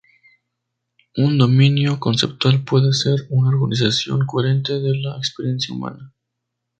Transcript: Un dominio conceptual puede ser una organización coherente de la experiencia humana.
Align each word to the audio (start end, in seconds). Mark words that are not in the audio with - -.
Un 1.15 1.37
dominio 1.37 1.99
conceptual 1.99 2.63
puede 2.63 2.91
ser 2.91 3.27
una 3.29 3.49
organización 3.49 4.25
coherente 4.25 4.79
de 4.79 4.95
la 4.97 5.15
experiencia 5.17 5.75
humana. 5.75 6.11